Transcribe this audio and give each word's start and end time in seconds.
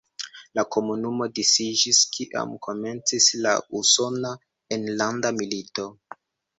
La 0.59 0.63
komunumo 0.75 1.27
disiĝis, 1.39 2.01
kiam 2.17 2.57
komencis 2.69 3.31
la 3.45 3.55
Usona 3.83 4.35
Enlanda 4.81 5.37
Milito. 5.41 5.93